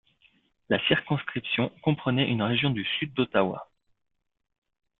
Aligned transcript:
La 0.69 0.83
circonscription 0.87 1.71
comprenait 1.83 2.27
une 2.27 2.41
région 2.41 2.71
du 2.71 2.83
sud 2.85 3.13
d'Ottawa. 3.13 3.69